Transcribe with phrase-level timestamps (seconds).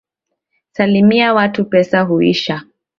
[0.71, 2.63] Salimia watu pesa huisha.